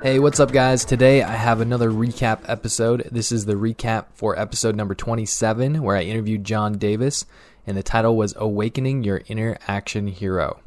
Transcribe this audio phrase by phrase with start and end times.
[0.00, 0.84] Hey, what's up, guys?
[0.84, 3.08] Today I have another recap episode.
[3.10, 7.26] This is the recap for episode number 27, where I interviewed John Davis,
[7.66, 10.60] and the title was Awakening Your Inner Action Hero.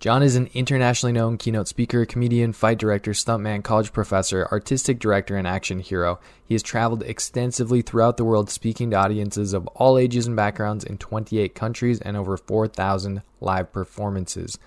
[0.00, 5.36] John is an internationally known keynote speaker, comedian, fight director, stuntman, college professor, artistic director,
[5.36, 6.18] and action hero.
[6.44, 10.82] He has traveled extensively throughout the world speaking to audiences of all ages and backgrounds
[10.82, 14.58] in 28 countries and over 4,000 live performances.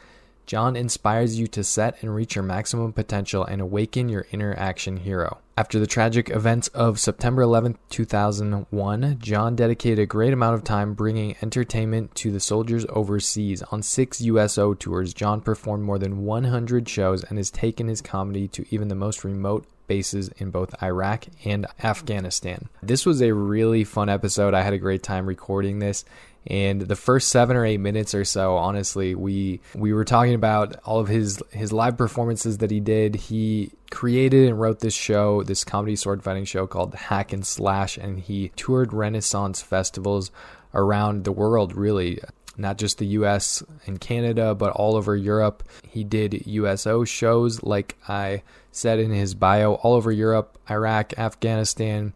[0.45, 4.97] John inspires you to set and reach your maximum potential and awaken your inner action
[4.97, 5.39] hero.
[5.57, 10.93] After the tragic events of September 11, 2001, John dedicated a great amount of time
[10.93, 13.63] bringing entertainment to the soldiers overseas.
[13.71, 18.47] On six USO tours, John performed more than 100 shows and has taken his comedy
[18.49, 22.69] to even the most remote bases in both Iraq and Afghanistan.
[22.81, 24.53] This was a really fun episode.
[24.53, 26.05] I had a great time recording this
[26.47, 30.75] and the first seven or eight minutes or so honestly we we were talking about
[30.85, 35.41] all of his his live performances that he did he created and wrote this show
[35.43, 40.31] this comedy sword fighting show called hack and slash and he toured renaissance festivals
[40.73, 42.19] around the world really
[42.57, 45.63] not just the US and Canada, but all over Europe.
[45.87, 52.13] He did USO shows, like I said in his bio, all over Europe, Iraq, Afghanistan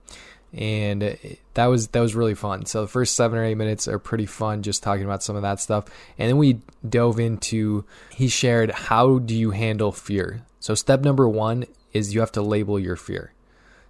[0.53, 1.17] and
[1.53, 2.65] that was that was really fun.
[2.65, 5.43] So the first seven or eight minutes are pretty fun, just talking about some of
[5.43, 5.85] that stuff,
[6.17, 7.85] and then we dove into.
[8.11, 10.43] He shared how do you handle fear.
[10.59, 13.33] So step number one is you have to label your fear.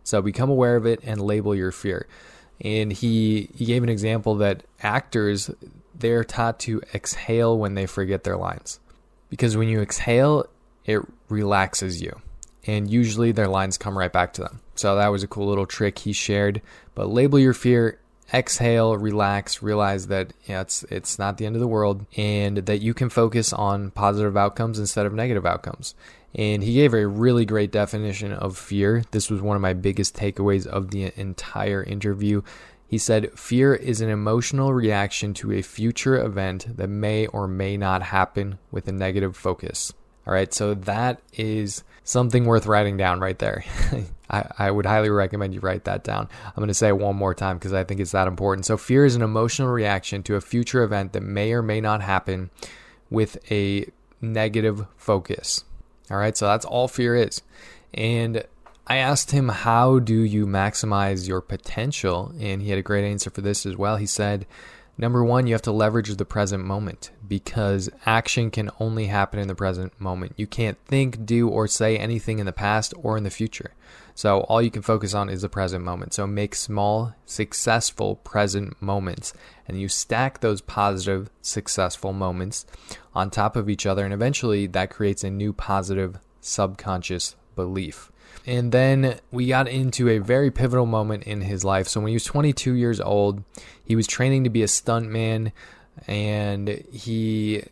[0.04, 2.08] So become aware of it and label your fear.
[2.62, 5.50] And he he gave an example that actors
[6.00, 8.80] they're taught to exhale when they forget their lines,
[9.30, 10.46] because when you exhale,
[10.86, 12.20] it relaxes you
[12.66, 14.62] and usually their lines come right back to them.
[14.76, 16.62] So that was a cool little trick he shared.
[16.94, 18.00] But label your fear,
[18.34, 22.82] exhale, relax, realize that yeah, it's it's not the end of the world, and that
[22.82, 25.96] you can focus on positive outcomes instead of negative outcomes.
[26.36, 29.04] And he gave a really great definition of fear.
[29.12, 32.44] This was one of my biggest takeaways of the entire interview.
[32.90, 37.78] He said, Fear is an emotional reaction to a future event that may or may
[37.78, 39.94] not happen with a negative focus.
[40.26, 43.64] All right, so that is something worth writing down right there.
[44.30, 46.30] I, I, would highly recommend you write that down.
[46.46, 48.66] I'm going to say it one more time because I think it's that important.
[48.66, 52.02] So, fear is an emotional reaction to a future event that may or may not
[52.02, 52.50] happen
[53.12, 53.88] with a
[54.20, 55.64] negative focus.
[56.10, 57.42] All right, so that's all fear is.
[57.94, 58.44] And
[58.90, 62.34] I asked him, How do you maximize your potential?
[62.40, 63.98] And he had a great answer for this as well.
[63.98, 64.48] He said,
[64.98, 69.48] Number one, you have to leverage the present moment because action can only happen in
[69.48, 70.34] the present moment.
[70.38, 73.74] You can't think, do, or say anything in the past or in the future.
[74.16, 76.14] So all you can focus on is the present moment.
[76.14, 79.34] So make small, successful present moments
[79.68, 82.66] and you stack those positive, successful moments
[83.14, 84.04] on top of each other.
[84.04, 88.12] And eventually that creates a new positive subconscious belief.
[88.46, 91.88] And then we got into a very pivotal moment in his life.
[91.88, 93.44] So when he was 22 years old,
[93.84, 95.52] he was training to be a stuntman
[96.08, 97.64] and he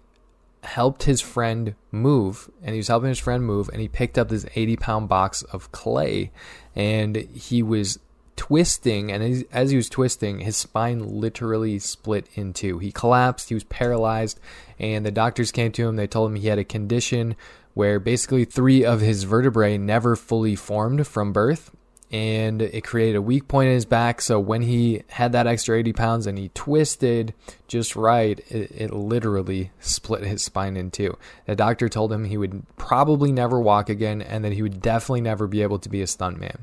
[0.63, 4.27] helped his friend move and he was helping his friend move and he picked up
[4.27, 6.31] this 80 pound box of clay
[6.75, 7.99] and he was
[8.37, 13.55] twisting and as he was twisting his spine literally split in two he collapsed he
[13.55, 14.39] was paralyzed
[14.79, 17.35] and the doctors came to him they told him he had a condition
[17.73, 21.71] where basically three of his vertebrae never fully formed from birth
[22.11, 24.21] and it created a weak point in his back.
[24.21, 27.33] So when he had that extra 80 pounds and he twisted
[27.67, 31.17] just right, it, it, literally split his spine in two.
[31.45, 35.21] The doctor told him he would probably never walk again and that he would definitely
[35.21, 36.59] never be able to be a stuntman.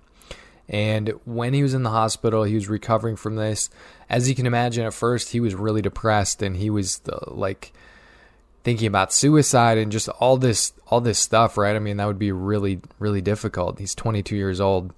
[0.68, 3.68] And when he was in the hospital, he was recovering from this.
[4.08, 7.72] As you can imagine, at first he was really depressed and he was uh, like
[8.62, 11.76] thinking about suicide and just all this all this stuff, right?
[11.76, 13.78] I mean, that would be really really difficult.
[13.78, 14.92] He's 22 years old,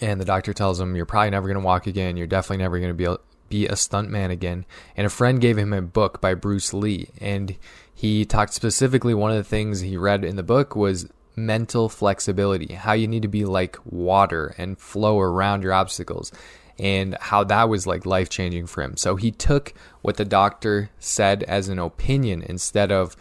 [0.00, 2.16] and the doctor tells him you're probably never going to walk again.
[2.16, 3.18] You're definitely never going to be a,
[3.50, 4.64] be a stuntman again.
[4.96, 7.56] And a friend gave him a book by Bruce Lee, and
[7.94, 9.12] he talked specifically.
[9.12, 11.06] One of the things he read in the book was
[11.36, 16.32] mental flexibility, how you need to be like water and flow around your obstacles
[16.78, 18.96] and how that was like life changing for him.
[18.96, 23.16] So he took what the doctor said as an opinion instead of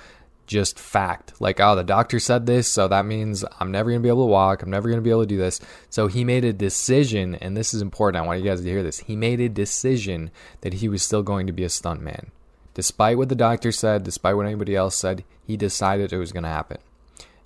[0.47, 1.39] just fact.
[1.39, 4.25] Like, oh, the doctor said this, so that means I'm never going to be able
[4.25, 4.63] to walk.
[4.63, 5.61] I'm never going to be able to do this.
[5.89, 8.23] So he made a decision, and this is important.
[8.23, 8.99] I want you guys to hear this.
[8.99, 10.31] He made a decision
[10.61, 12.29] that he was still going to be a stuntman.
[12.73, 16.43] Despite what the doctor said, despite what anybody else said, he decided it was going
[16.43, 16.77] to happen.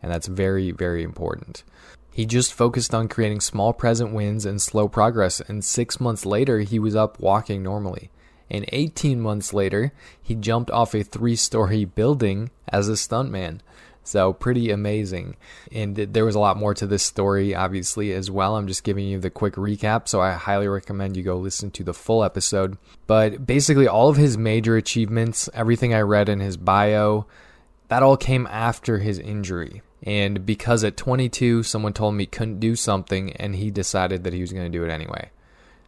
[0.04, 1.64] And that's very, very important.
[2.12, 6.60] He just focused on creating small present wins and slow progress, and six months later,
[6.60, 8.12] he was up walking normally.
[8.52, 13.62] And 18 months later, he jumped off a three story building as a stuntman.
[14.06, 15.38] So, pretty amazing.
[15.72, 18.58] And there was a lot more to this story, obviously, as well.
[18.58, 21.86] I'm just giving you the quick recap, so I highly recommend you go listen to
[21.86, 22.78] the full episode.
[23.08, 27.28] But basically, all of his major achievements, everything I read in his bio,
[27.88, 29.82] that all came after his injury.
[30.04, 34.34] And because at 22, someone told me he couldn't do something, and he decided that
[34.34, 35.30] he was going to do it anyway.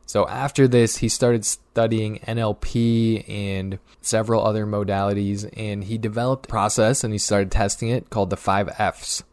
[0.06, 6.50] So after this, he started studying NLP and several other modalities, and he developed a
[6.50, 9.24] process and he started testing it called the five F's.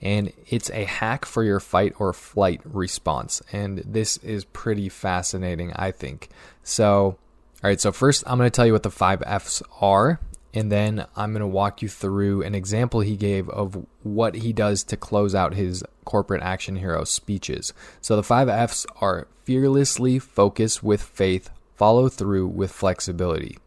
[0.00, 3.42] And it's a hack for your fight or flight response.
[3.52, 6.30] And this is pretty fascinating, I think.
[6.62, 7.18] So, all
[7.64, 10.20] right, so first I'm going to tell you what the five F's are
[10.52, 14.52] and then I'm going to walk you through an example he gave of what he
[14.52, 17.72] does to close out his corporate action hero speeches.
[18.00, 23.58] So the five F's are fearlessly focus with faith, follow through with flexibility.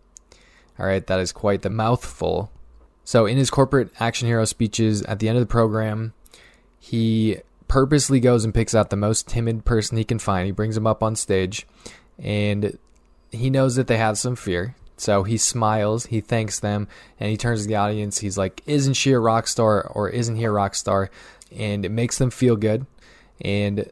[0.77, 2.51] All right, that is quite the mouthful.
[3.05, 6.13] So in his corporate action hero speeches at the end of the program,
[6.79, 7.37] he
[7.67, 10.45] purposely goes and picks out the most timid person he can find.
[10.45, 11.65] He brings them up on stage
[12.19, 12.77] and
[13.31, 14.75] he knows that they have some fear.
[14.97, 16.87] So he smiles, he thanks them,
[17.19, 18.19] and he turns to the audience.
[18.19, 21.09] He's like, Isn't she a rock star or isn't he a rock star?
[21.55, 22.85] And it makes them feel good.
[23.41, 23.91] And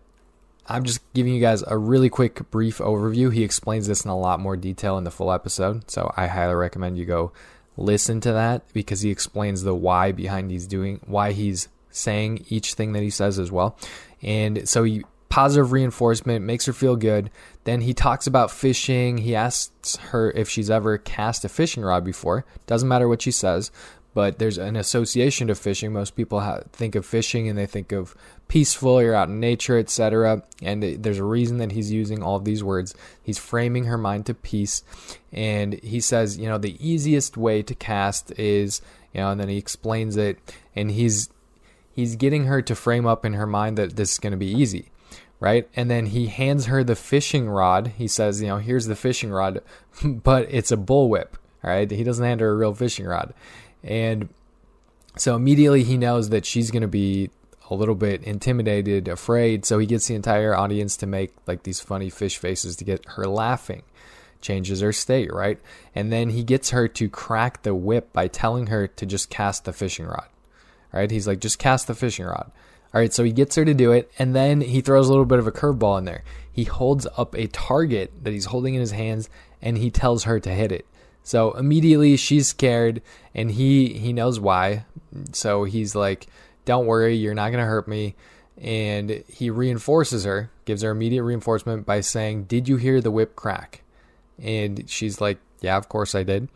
[0.67, 3.33] I'm just giving you guys a really quick, brief overview.
[3.33, 5.89] He explains this in a lot more detail in the full episode.
[5.89, 7.31] So I highly recommend you go
[7.77, 12.73] listen to that because he explains the why behind he's doing, why he's saying each
[12.73, 13.77] thing that he says as well.
[14.21, 17.31] And so he positive reinforcement, makes her feel good.
[17.63, 19.19] Then he talks about fishing.
[19.19, 22.45] He asks her if she's ever cast a fishing rod before.
[22.67, 23.71] Doesn't matter what she says,
[24.13, 25.93] but there's an association to fishing.
[25.93, 26.41] Most people
[26.73, 28.13] think of fishing and they think of
[28.49, 30.43] peaceful, you're out in nature, etc.
[30.61, 32.93] And there's a reason that he's using all of these words.
[33.23, 34.83] He's framing her mind to peace.
[35.31, 38.81] And he says, you know, the easiest way to cast is,
[39.13, 40.39] you know, and then he explains it
[40.75, 41.29] and he's
[41.93, 44.51] he's getting her to frame up in her mind that this is going to be
[44.51, 44.89] easy
[45.41, 45.67] right?
[45.75, 47.93] And then he hands her the fishing rod.
[47.97, 49.61] He says, you know, here's the fishing rod,
[50.05, 51.89] but it's a bullwhip, right?
[51.89, 53.33] He doesn't hand her a real fishing rod.
[53.83, 54.29] And
[55.17, 57.31] so immediately he knows that she's going to be
[57.71, 59.65] a little bit intimidated, afraid.
[59.65, 63.03] So he gets the entire audience to make like these funny fish faces to get
[63.09, 63.81] her laughing.
[64.41, 65.59] Changes her state, right?
[65.95, 69.65] And then he gets her to crack the whip by telling her to just cast
[69.65, 70.27] the fishing rod,
[70.91, 71.09] right?
[71.09, 72.51] He's like, just cast the fishing rod.
[72.93, 75.25] All right, so he gets her to do it, and then he throws a little
[75.25, 76.23] bit of a curveball in there.
[76.51, 79.29] He holds up a target that he's holding in his hands,
[79.61, 80.85] and he tells her to hit it.
[81.23, 83.01] So immediately she's scared,
[83.33, 84.85] and he he knows why.
[85.31, 86.27] So he's like,
[86.65, 88.15] "Don't worry, you're not gonna hurt me."
[88.57, 93.35] And he reinforces her, gives her immediate reinforcement by saying, "Did you hear the whip
[93.35, 93.83] crack?"
[94.37, 96.49] And she's like, "Yeah, of course I did."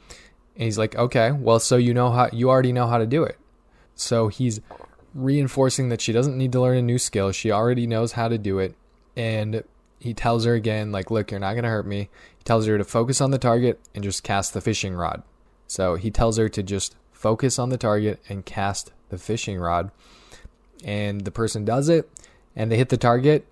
[0.56, 3.24] And he's like, "Okay, well, so you know how you already know how to do
[3.24, 3.38] it."
[3.96, 4.60] So he's
[5.16, 7.32] reinforcing that she doesn't need to learn a new skill.
[7.32, 8.76] She already knows how to do it.
[9.16, 9.64] And
[9.98, 12.10] he tells her again, like, look, you're not going to hurt me.
[12.38, 15.24] He tells her to focus on the target and just cast the fishing rod.
[15.68, 19.90] So he tells her to just focus on the target and cast the fishing rod.
[20.84, 22.10] And the person does it
[22.56, 23.48] and they hit the target.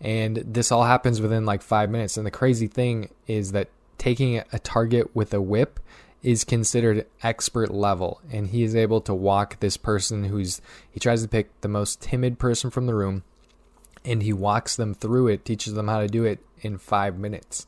[0.00, 2.16] And this all happens within like five minutes.
[2.16, 3.68] And the crazy thing is that
[3.98, 5.78] taking a target with a whip
[6.24, 11.22] is considered expert level and he is able to walk this person who's he tries
[11.22, 13.22] to pick the most timid person from the room
[14.04, 17.66] and he walks them through it teaches them how to do it in 5 minutes.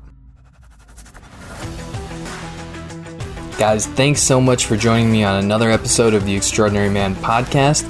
[3.58, 7.88] Guys, thanks so much for joining me on another episode of the Extraordinary Man podcast.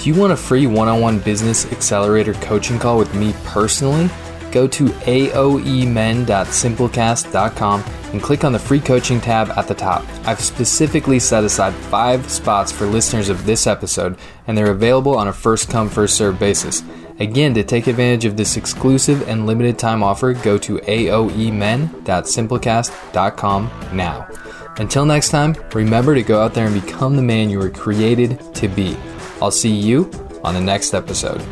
[0.00, 4.08] Do you want a free one on one business accelerator coaching call with me personally?
[4.52, 10.04] Go to aoemen.simplecast.com and click on the free coaching tab at the top.
[10.26, 15.28] I've specifically set aside five spots for listeners of this episode, and they're available on
[15.28, 16.82] a first come, first serve basis.
[17.20, 24.26] Again, to take advantage of this exclusive and limited time offer, go to aoemen.simplecast.com now.
[24.78, 28.54] Until next time, remember to go out there and become the man you were created
[28.54, 28.96] to be.
[29.42, 30.10] I'll see you
[30.42, 31.42] on the next episode.